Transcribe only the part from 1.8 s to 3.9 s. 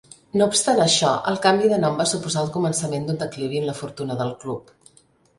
nom va suposar el començament d'un declivi en la